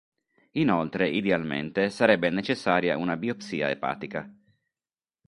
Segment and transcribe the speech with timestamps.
[0.53, 4.27] Inoltre, idealmente, sarebbe necessaria una biopsia epatica.